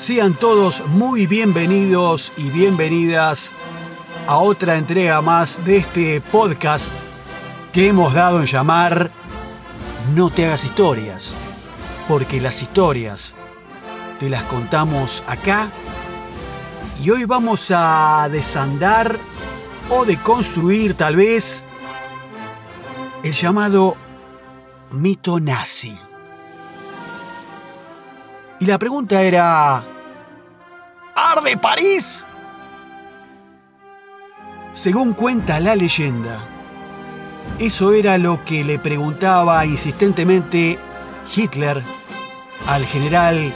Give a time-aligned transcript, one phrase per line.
[0.00, 3.52] Sean todos muy bienvenidos y bienvenidas
[4.26, 6.94] a otra entrega más de este podcast
[7.70, 9.10] que hemos dado en llamar
[10.14, 11.34] No te hagas historias,
[12.08, 13.36] porque las historias
[14.18, 15.68] te las contamos acá
[17.04, 19.18] y hoy vamos a desandar
[19.90, 21.66] o deconstruir tal vez
[23.22, 23.98] el llamado
[24.92, 25.98] mito nazi.
[28.60, 29.82] Y la pregunta era,
[31.16, 32.26] ¿arde París?
[34.74, 36.44] Según cuenta la leyenda,
[37.58, 40.78] eso era lo que le preguntaba insistentemente
[41.34, 41.82] Hitler
[42.66, 43.50] al general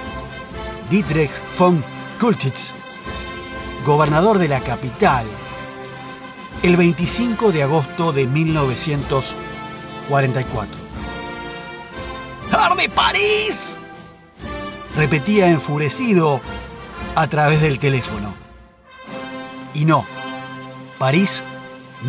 [0.89, 1.85] Dietrich von
[2.19, 2.73] Kultitz,
[3.85, 5.27] gobernador de la capital,
[6.63, 10.79] el 25 de agosto de 1944.
[12.53, 13.77] ¡Arde París!
[14.97, 16.41] Repetía enfurecido
[17.15, 18.35] a través del teléfono.
[19.75, 20.07] Y no,
[20.99, 21.43] París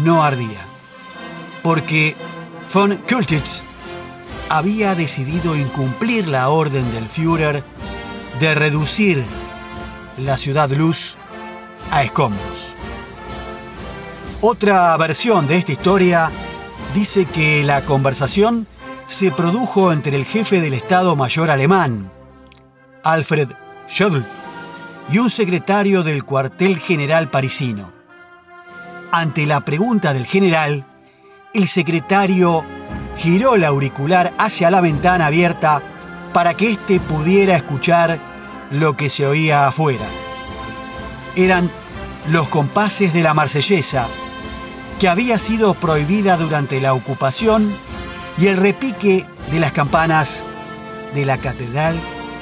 [0.04, 0.66] no ardía,
[1.64, 2.16] porque
[2.74, 3.64] von Kultitz
[4.50, 7.64] había decidido incumplir la orden del Führer
[8.40, 9.24] de reducir
[10.18, 11.18] la ciudad luz
[11.92, 12.76] a escombros.
[14.42, 16.31] Otra versión de esta historia
[16.94, 18.68] dice que la conversación
[19.08, 22.12] se produjo entre el jefe del Estado Mayor alemán,
[23.06, 23.50] Alfred
[23.88, 24.25] Schödl,
[25.11, 27.94] y un secretario del cuartel general parisino.
[29.12, 30.86] Ante la pregunta del general,
[31.53, 32.66] el secretario
[33.16, 35.84] giró el auricular hacia la ventana abierta
[36.34, 38.20] para que éste pudiera escuchar
[38.72, 40.06] lo que se oía afuera.
[41.36, 41.69] Eran
[42.31, 44.08] los compases de la marsellesa,
[45.00, 47.72] que había sido prohibida durante la ocupación,
[48.40, 50.44] y el repique de las campanas
[51.14, 51.95] de la catedral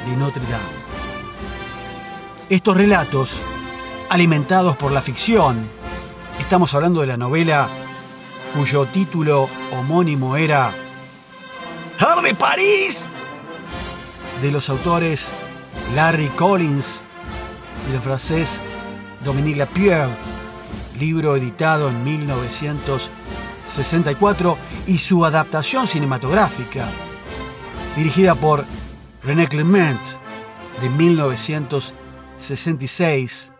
[0.05, 0.63] de Notre Dame.
[2.49, 3.41] Estos relatos,
[4.09, 5.67] alimentados por la ficción,
[6.39, 7.69] estamos hablando de la novela
[8.55, 10.71] cuyo título homónimo era
[11.99, 13.05] ¡Arde París!
[14.41, 15.31] de los autores
[15.95, 17.03] Larry Collins
[17.89, 18.61] y el francés
[19.23, 20.11] Dominique Lapierre,
[20.99, 24.57] libro editado en 1964
[24.87, 26.85] y su adaptación cinematográfica,
[27.95, 28.65] dirigida por
[29.23, 29.99] René Clement
[30.81, 33.53] de 1966,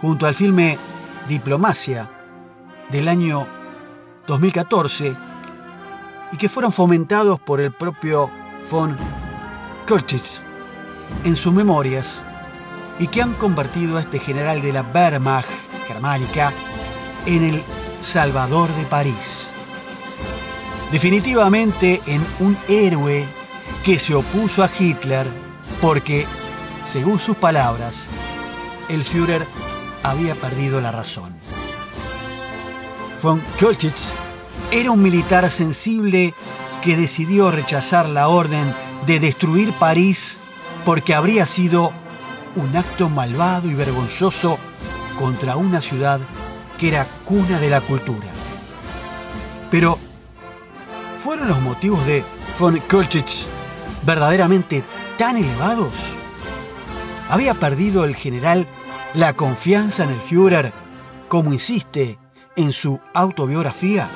[0.00, 0.78] junto al filme
[1.28, 2.10] Diplomacia
[2.90, 3.46] del año
[4.26, 5.14] 2014
[6.32, 8.30] y que fueron fomentados por el propio
[8.70, 8.96] von
[9.86, 10.44] Kultitz
[11.24, 12.24] en sus memorias
[12.98, 15.46] y que han convertido a este general de la Wehrmacht
[15.88, 16.54] germánica
[17.26, 17.62] en el
[18.00, 19.50] Salvador de París.
[20.90, 23.26] Definitivamente en un héroe
[23.86, 25.28] que se opuso a Hitler
[25.80, 26.26] porque,
[26.82, 28.08] según sus palabras,
[28.88, 29.46] el Führer
[30.02, 31.32] había perdido la razón.
[33.22, 34.14] Von Kultitz
[34.72, 36.34] era un militar sensible
[36.82, 38.74] que decidió rechazar la orden
[39.06, 40.40] de destruir París
[40.84, 41.92] porque habría sido
[42.56, 44.58] un acto malvado y vergonzoso
[45.16, 46.18] contra una ciudad
[46.76, 48.32] que era cuna de la cultura.
[49.70, 49.96] Pero,
[51.16, 52.24] ¿fueron los motivos de
[52.58, 53.46] von Kultitz
[54.06, 54.84] verdaderamente
[55.18, 56.14] tan elevados?
[57.28, 58.66] ¿Había perdido el general
[59.14, 60.72] la confianza en el Führer,
[61.28, 62.18] como insiste
[62.56, 64.08] en su autobiografía?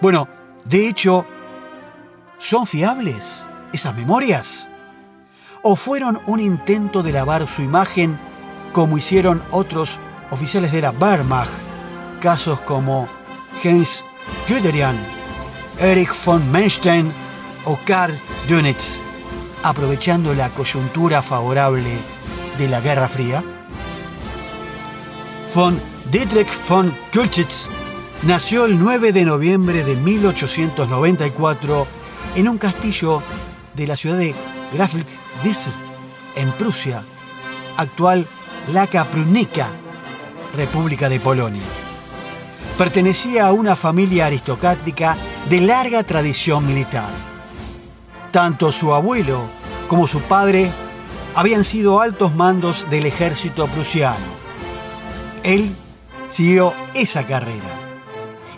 [0.00, 0.28] Bueno,
[0.64, 1.26] de hecho,
[2.36, 4.68] ¿son fiables esas memorias?
[5.62, 8.20] ¿O fueron un intento de lavar su imagen
[8.72, 9.98] como hicieron otros
[10.30, 11.50] oficiales de la Wehrmacht,
[12.20, 13.08] casos como
[13.62, 14.04] Heinz
[14.46, 14.96] Guderian,
[15.80, 17.12] Erich von Menstein
[17.64, 17.78] o
[18.48, 19.00] Dönitz,
[19.62, 21.90] aprovechando la coyuntura favorable
[22.58, 23.42] de la Guerra Fría?
[25.54, 25.80] Von
[26.10, 27.68] Dietrich von Kultitz
[28.22, 31.86] nació el 9 de noviembre de 1894
[32.36, 33.22] en un castillo
[33.74, 34.34] de la ciudad de
[34.72, 35.78] Grafik-Wiss,
[36.36, 37.02] en Prusia,
[37.76, 38.26] actual
[38.72, 39.68] Laka Prunica,
[40.54, 41.62] República de Polonia.
[42.76, 45.16] Pertenecía a una familia aristocrática
[45.48, 47.27] de larga tradición militar.
[48.30, 49.40] Tanto su abuelo
[49.88, 50.70] como su padre
[51.34, 54.38] habían sido altos mandos del ejército prusiano.
[55.42, 55.74] Él
[56.28, 57.68] siguió esa carrera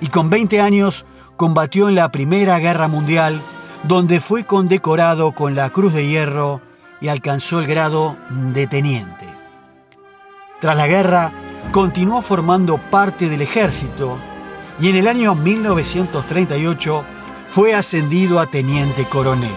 [0.01, 1.07] y con 20 años
[1.37, 3.41] combatió en la Primera Guerra Mundial,
[3.85, 6.61] donde fue condecorado con la Cruz de Hierro
[7.01, 9.27] y alcanzó el grado de teniente.
[10.61, 11.33] Tras la guerra,
[11.73, 14.19] continuó formando parte del ejército
[14.81, 17.05] y en el año 1938
[17.50, 19.50] fue ascendido a teniente coronel.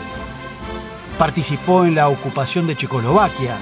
[1.20, 3.56] Participó en la ocupación de Checoslovaquia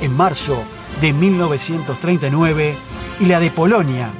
[0.00, 0.62] en marzo
[1.00, 2.76] de 1939
[3.20, 4.10] y la de Polonia,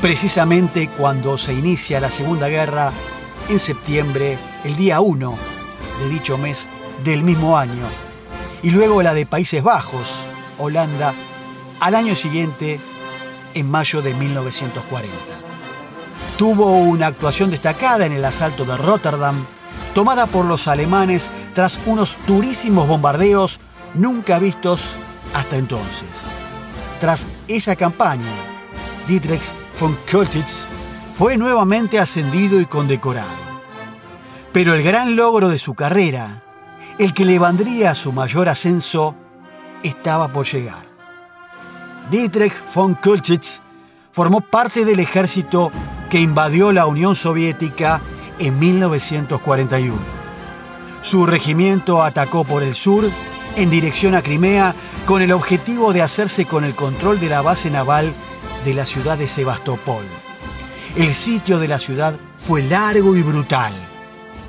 [0.00, 2.92] precisamente cuando se inicia la Segunda Guerra
[3.48, 5.38] en septiembre, el día 1
[6.00, 6.68] de dicho mes
[7.04, 7.86] del mismo año,
[8.64, 10.24] y luego la de Países Bajos,
[10.58, 11.14] Holanda,
[11.78, 12.80] al año siguiente,
[13.54, 15.41] en mayo de 1940.
[16.42, 19.46] Tuvo una actuación destacada en el asalto de Rotterdam,
[19.94, 23.60] tomada por los alemanes tras unos durísimos bombardeos
[23.94, 24.96] nunca vistos
[25.34, 26.30] hasta entonces.
[26.98, 28.26] Tras esa campaña,
[29.06, 29.40] Dietrich
[29.78, 30.66] von Költitz
[31.14, 33.30] fue nuevamente ascendido y condecorado.
[34.52, 36.42] Pero el gran logro de su carrera,
[36.98, 39.14] el que le vendría su mayor ascenso,
[39.84, 40.82] estaba por llegar.
[42.10, 43.60] Dietrich von Költitz
[44.10, 45.70] formó parte del ejército
[46.12, 48.02] que invadió la Unión Soviética
[48.38, 49.96] en 1941.
[51.00, 53.08] Su regimiento atacó por el sur
[53.56, 54.74] en dirección a Crimea
[55.06, 58.12] con el objetivo de hacerse con el control de la base naval
[58.62, 60.04] de la ciudad de Sebastopol.
[60.96, 63.72] El sitio de la ciudad fue largo y brutal.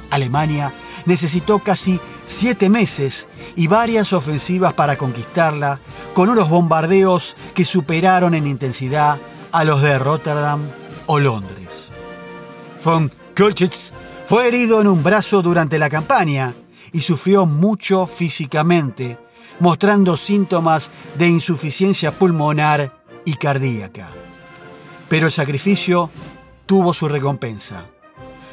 [0.10, 0.74] Alemania
[1.06, 5.80] necesitó casi siete meses y varias ofensivas para conquistarla,
[6.14, 9.18] con unos bombardeos que superaron en intensidad
[9.54, 11.92] a los de Rotterdam o Londres.
[12.84, 13.92] Von Kölchitz
[14.26, 16.56] fue herido en un brazo durante la campaña
[16.92, 19.18] y sufrió mucho físicamente,
[19.60, 24.10] mostrando síntomas de insuficiencia pulmonar y cardíaca.
[25.10, 26.10] Pero el sacrificio
[26.66, 27.86] tuvo su recompensa.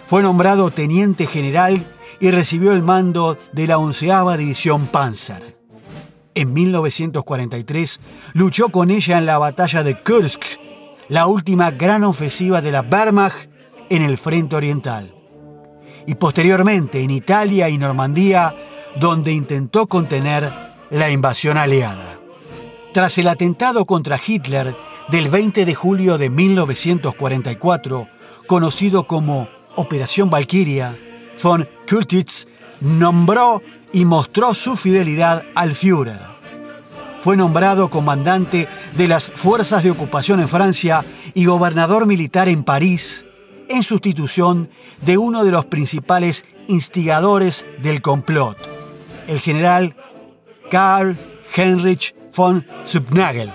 [0.06, 1.86] Fue nombrado teniente general
[2.18, 5.58] y recibió el mando de la onceava división Panzer.
[6.34, 8.00] En 1943
[8.34, 10.42] luchó con ella en la batalla de Kursk,
[11.10, 13.50] la última gran ofensiva de la Wehrmacht
[13.90, 15.12] en el frente oriental
[16.06, 18.54] y posteriormente en Italia y Normandía,
[18.96, 20.50] donde intentó contener
[20.90, 22.18] la invasión aliada.
[22.94, 24.76] Tras el atentado contra Hitler
[25.08, 28.08] del 20 de julio de 1944,
[28.46, 30.96] conocido como Operación Valkyria,
[31.42, 32.46] von Kultitz
[32.80, 36.39] nombró y mostró su fidelidad al Führer.
[37.20, 43.26] Fue nombrado comandante de las fuerzas de ocupación en Francia y gobernador militar en París
[43.70, 44.68] en sustitución
[45.02, 48.56] de uno de los principales instigadores del complot,
[49.28, 49.96] el general
[50.70, 51.16] Karl
[51.54, 53.52] Heinrich von Subnagel.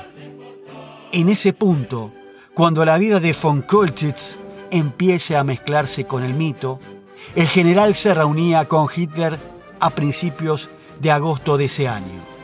[1.12, 2.14] En ese punto,
[2.54, 4.38] cuando la vida de von Kolchitz
[4.72, 6.80] empiece a mezclarse con el mito,
[7.36, 9.38] el general se reunía con Hitler
[9.80, 10.70] a principios
[11.02, 12.35] de agosto de ese año.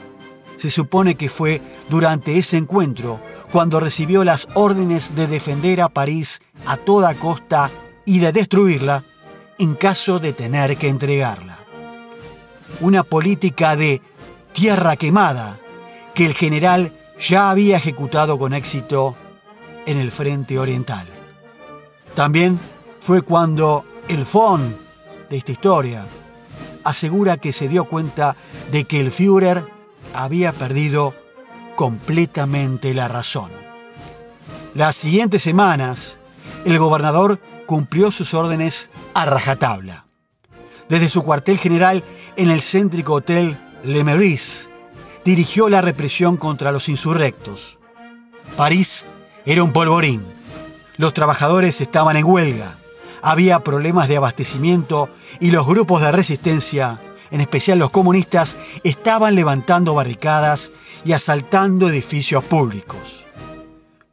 [0.61, 1.59] Se supone que fue
[1.89, 3.19] durante ese encuentro
[3.51, 7.71] cuando recibió las órdenes de defender a París a toda costa
[8.05, 9.03] y de destruirla
[9.57, 11.57] en caso de tener que entregarla.
[12.79, 14.03] Una política de
[14.53, 15.59] tierra quemada
[16.13, 19.15] que el general ya había ejecutado con éxito
[19.87, 21.07] en el frente oriental.
[22.13, 22.59] También
[22.99, 24.77] fue cuando el FON
[25.27, 26.05] de esta historia
[26.83, 28.35] asegura que se dio cuenta
[28.69, 29.80] de que el Führer
[30.13, 31.15] había perdido
[31.75, 33.51] completamente la razón.
[34.73, 36.19] Las siguientes semanas,
[36.65, 40.05] el gobernador cumplió sus órdenes a rajatabla.
[40.89, 42.03] Desde su cuartel general
[42.35, 44.69] en el céntrico hotel Le Meurice,
[45.23, 47.79] dirigió la represión contra los insurrectos.
[48.57, 49.05] París
[49.45, 50.25] era un polvorín.
[50.97, 52.77] Los trabajadores estaban en huelga.
[53.21, 55.09] Había problemas de abastecimiento
[55.39, 56.99] y los grupos de resistencia,
[57.31, 60.71] en especial los comunistas, estaban levantando barricadas
[61.03, 63.25] y asaltando edificios públicos.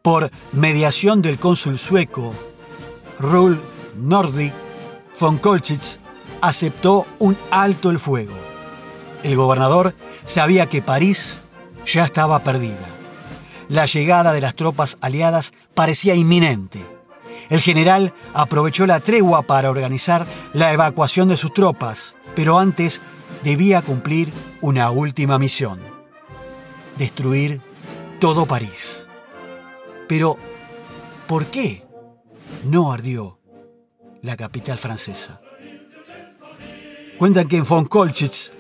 [0.03, 2.35] Por mediación del cónsul sueco,
[3.19, 3.61] Ruhl
[3.97, 4.55] Nordvik
[5.19, 5.99] von Kolchitz
[6.41, 8.35] aceptó un alto el fuego.
[9.23, 9.95] El gobernador
[10.25, 11.43] sabía que París
[11.85, 12.87] ya estaba perdida.
[13.69, 16.87] La llegada de las tropas aliadas parecía inminente.
[17.51, 23.03] El general aprovechó la tregua para organizar la evacuación de sus tropas, pero antes
[23.43, 25.81] debía cumplir una última misión.
[26.97, 27.61] Destruir
[28.21, 29.09] todo París.
[30.09, 30.37] Pero,
[31.27, 31.85] ¿por qué
[32.63, 33.41] no ardió
[34.23, 35.41] la capital francesa?
[37.19, 38.53] Cuentan que von Kolchitz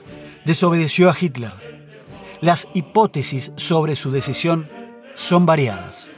[0.44, 1.52] desobedeció a Hitler.
[2.40, 4.68] Las hipótesis sobre su decisión
[5.14, 6.10] son variadas.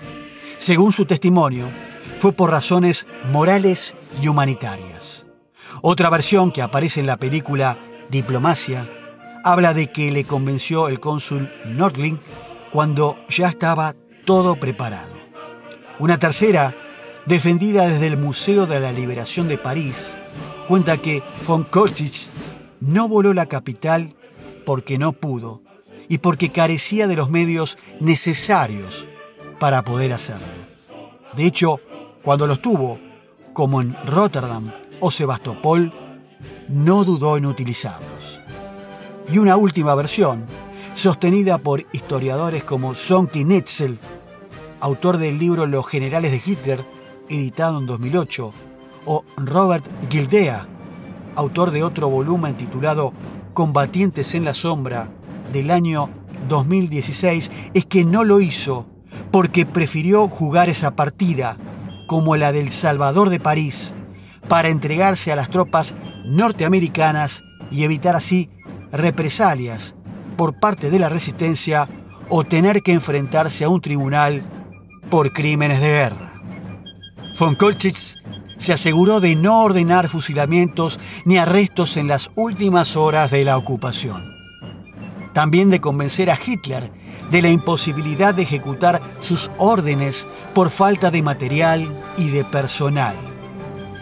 [0.57, 1.69] Según su testimonio,
[2.17, 5.27] fue por razones morales y humanitarias.
[5.83, 7.79] Otra versión que aparece en la película
[8.11, 8.89] Diplomacia
[9.45, 12.21] habla de que le convenció el cónsul Nordling
[12.71, 15.15] cuando ya estaba todo preparado.
[15.99, 16.77] Una tercera,
[17.27, 20.19] defendida desde el Museo de la Liberación de París,
[20.69, 22.31] cuenta que von Kolchitz
[22.81, 24.15] no voló la capital
[24.65, 25.63] porque no pudo
[26.09, 29.09] y porque carecía de los medios necesarios
[29.59, 30.47] para poder hacerlo.
[31.35, 31.81] De hecho,
[32.23, 32.99] cuando los tuvo,
[33.53, 35.93] como en Rotterdam o Sebastopol,
[36.69, 38.41] no dudó en utilizarlos.
[39.33, 40.45] Y una última versión,
[40.95, 43.99] sostenida por historiadores como Sonky Netzel,
[44.81, 46.85] autor del libro Los generales de Hitler,
[47.29, 48.53] editado en 2008,
[49.07, 50.69] o Robert Gildea,
[51.37, 53.13] autor de otro volumen titulado
[53.55, 55.11] Combatientes en la Sombra,
[55.53, 56.11] del año
[56.49, 58.87] 2016, es que no lo hizo
[59.31, 61.57] porque prefirió jugar esa partida,
[62.07, 63.95] como la del Salvador de París,
[64.51, 68.51] para entregarse a las tropas norteamericanas y evitar así
[68.91, 69.95] represalias
[70.37, 71.89] por parte de la resistencia
[72.29, 74.43] o tener que enfrentarse a un tribunal
[75.09, 76.33] por crímenes de guerra.
[77.39, 78.17] Von Kolchitz
[78.59, 84.35] se aseguró de no ordenar fusilamientos ni arrestos en las últimas horas de la ocupación.
[85.33, 86.91] También de convencer a Hitler
[87.31, 91.89] de la imposibilidad de ejecutar sus órdenes por falta de material
[92.19, 93.30] y de personal.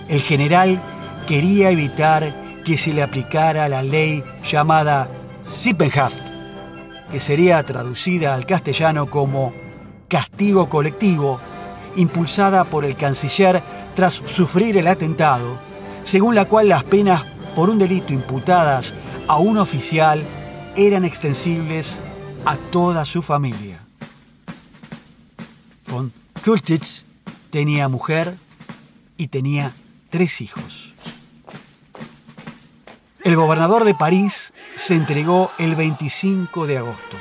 [0.09, 0.83] El general
[1.27, 5.11] quería evitar que se le aplicara la ley llamada
[5.43, 6.31] Sippenhaft,
[7.11, 9.53] que sería traducida al castellano como
[10.09, 11.41] castigo colectivo,
[11.97, 13.63] impulsada por el canciller
[13.95, 15.59] tras sufrir el atentado,
[16.03, 17.25] según la cual las penas
[17.55, 18.95] por un delito imputadas
[19.27, 20.23] a un oficial
[20.77, 22.01] eran extensibles
[22.47, 23.85] a toda su familia.
[25.87, 26.13] Von
[26.43, 27.05] Kultitz
[27.51, 28.39] tenía mujer
[29.17, 29.75] y tenía
[30.11, 30.95] tres hijos.
[33.23, 37.17] El gobernador de París se entregó el 25 de agosto.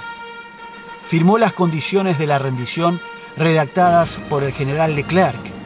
[1.05, 2.99] Firmó las condiciones de la rendición
[3.35, 5.57] redactadas por el general Leclerc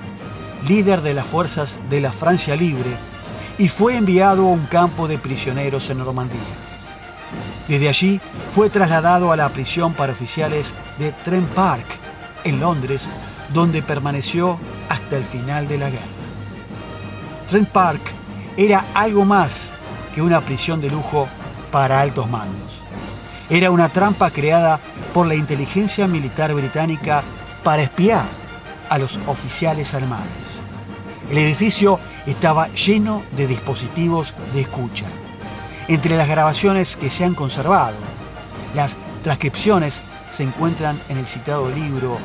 [0.67, 2.91] líder de las fuerzas de la Francia Libre,
[3.57, 6.39] y fue enviado a un campo de prisioneros en Normandía.
[7.67, 11.85] Desde allí fue trasladado a la prisión para oficiales de Trent Park,
[12.43, 13.09] en Londres,
[13.53, 14.59] donde permaneció
[14.89, 16.20] hasta el final de la guerra.
[17.51, 17.99] Trent Park
[18.55, 19.73] era algo más
[20.15, 21.27] que una prisión de lujo
[21.69, 22.81] para altos mandos.
[23.49, 24.79] Era una trampa creada
[25.13, 27.25] por la inteligencia militar británica
[27.61, 28.23] para espiar
[28.89, 30.63] a los oficiales alemanes.
[31.29, 35.07] El edificio estaba lleno de dispositivos de escucha.
[35.89, 37.97] Entre las grabaciones que se han conservado,
[38.73, 42.17] las transcripciones se encuentran en el citado libro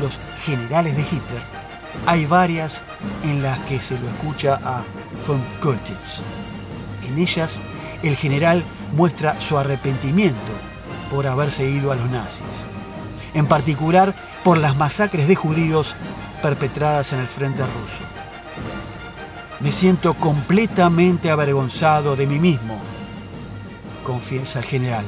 [0.00, 1.57] Los generales de Hitler.
[2.06, 2.84] Hay varias
[3.22, 4.84] en las que se lo escucha a
[5.26, 6.22] von Koltitz.
[7.06, 7.60] En ellas,
[8.02, 10.52] el general muestra su arrepentimiento
[11.10, 12.66] por haberse ido a los nazis.
[13.34, 14.14] En particular,
[14.44, 15.96] por las masacres de judíos
[16.42, 18.02] perpetradas en el frente ruso.
[19.60, 22.78] Me siento completamente avergonzado de mí mismo,
[24.04, 25.04] confiesa el general.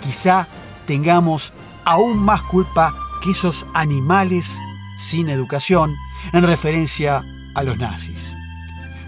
[0.00, 0.46] Quizá
[0.86, 1.52] tengamos
[1.84, 4.60] aún más culpa que esos animales
[4.96, 5.96] sin educación
[6.32, 7.24] en referencia
[7.54, 8.36] a los nazis.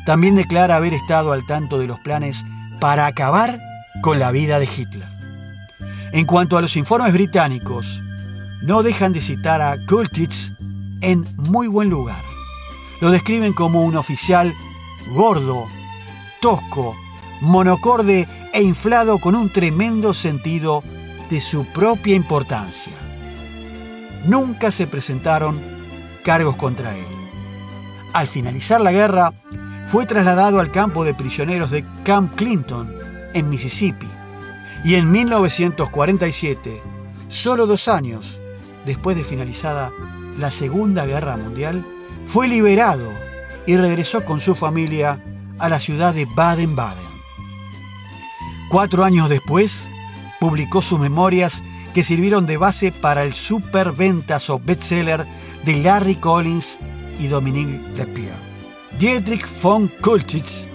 [0.05, 2.45] También declara haber estado al tanto de los planes
[2.81, 3.59] para acabar
[4.02, 5.09] con la vida de Hitler.
[6.12, 8.02] En cuanto a los informes británicos,
[8.62, 10.52] no dejan de citar a Kultitz
[11.00, 12.23] en muy buen lugar.
[13.00, 14.55] Lo describen como un oficial
[15.09, 15.66] gordo,
[16.40, 16.97] tosco,
[17.40, 20.83] monocorde e inflado con un tremendo sentido
[21.28, 22.95] de su propia importancia.
[24.25, 25.75] Nunca se presentaron
[26.26, 27.06] cargos contra él.
[28.12, 29.33] Al finalizar la guerra,
[29.87, 32.92] fue trasladado al campo de prisioneros de Camp Clinton,
[33.33, 34.09] en Mississippi,
[34.83, 36.83] y en 1947,
[37.28, 38.40] solo dos años
[38.85, 39.92] después de finalizada
[40.37, 41.87] la Segunda Guerra Mundial,
[42.25, 43.09] fue liberado
[43.64, 45.23] y regresó con su familia
[45.61, 47.06] a la ciudad de Baden-Baden.
[48.68, 49.92] Cuatro años después,
[50.40, 51.62] publicó sus memorias
[51.97, 55.26] que sirvieron de base para el superventas o bestseller
[55.65, 56.79] de Larry Collins
[57.19, 58.37] y Dominique Lapierre.
[58.99, 60.69] Dietrich von Kulchitz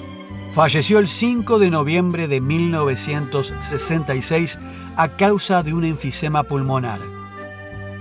[0.52, 4.58] falleció el 5 de noviembre de 1966
[4.96, 7.00] a causa de un enfisema pulmonar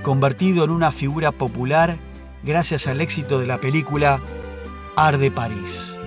[0.03, 1.99] convertido en una figura popular
[2.43, 4.23] gracias al éxito de la película
[4.97, 5.99] Arde París,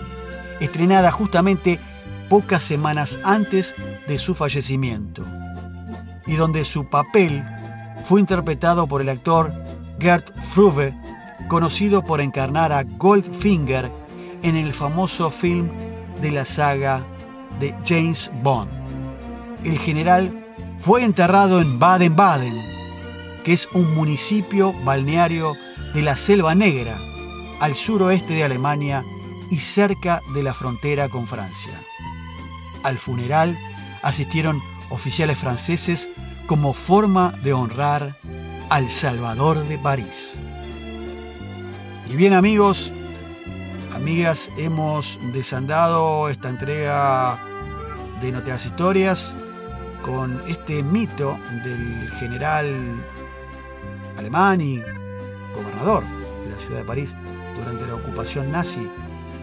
[0.59, 1.79] estrenada justamente
[2.27, 3.75] pocas semanas antes
[4.07, 5.27] de su fallecimiento,
[6.25, 7.43] y donde su papel
[8.03, 9.53] fue interpretado por el actor
[9.99, 10.97] Gert Fruve,
[11.47, 13.91] conocido por encarnar a Goldfinger
[14.41, 15.69] en el famoso film
[16.21, 17.05] de la saga
[17.59, 18.69] de James Bond.
[19.63, 20.45] El general
[20.77, 22.61] fue enterrado en Baden-Baden,
[23.43, 25.55] que es un municipio balneario
[25.93, 26.97] de la Selva Negra,
[27.59, 29.05] al suroeste de Alemania
[29.49, 31.79] y cerca de la frontera con Francia.
[32.83, 33.57] Al funeral
[34.01, 34.61] asistieron
[34.93, 36.11] oficiales franceses
[36.45, 38.15] como forma de honrar
[38.69, 40.39] al Salvador de París.
[42.07, 42.93] Y bien amigos,
[43.95, 47.43] amigas, hemos desandado esta entrega
[48.21, 49.35] de Noteas Historias
[50.03, 53.03] con este mito del general
[54.15, 54.79] alemán y
[55.55, 56.03] gobernador
[56.43, 57.15] de la ciudad de París
[57.57, 58.87] durante la ocupación nazi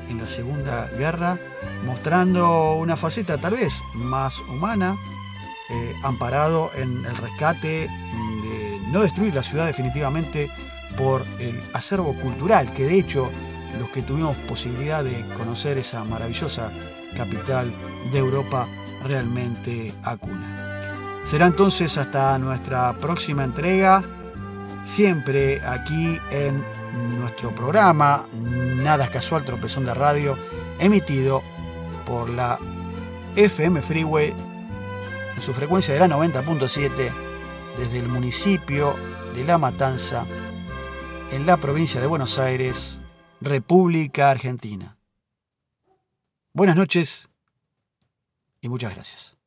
[0.08, 1.40] en la Segunda Guerra,
[1.84, 4.96] mostrando una faceta tal vez más humana,
[5.70, 7.88] eh, amparado en el rescate
[8.42, 10.50] de no destruir la ciudad definitivamente
[10.96, 13.30] por el acervo cultural, que de hecho
[13.78, 16.72] los que tuvimos posibilidad de conocer esa maravillosa
[17.16, 17.72] capital
[18.10, 18.66] de Europa
[19.04, 21.22] realmente acuna.
[21.24, 24.02] Será entonces hasta nuestra próxima entrega,
[24.82, 26.64] siempre aquí en
[27.18, 28.26] nuestro programa
[28.82, 30.36] Nada es casual, tropezón de radio,
[30.78, 31.42] emitido
[32.06, 32.58] por la
[33.36, 34.34] FM Freeway
[35.40, 37.14] en su frecuencia de la 90.7
[37.78, 38.94] desde el municipio
[39.34, 40.26] de La Matanza,
[41.30, 43.00] en la provincia de Buenos Aires,
[43.40, 44.98] República Argentina.
[46.52, 47.30] Buenas noches
[48.60, 49.39] y muchas gracias.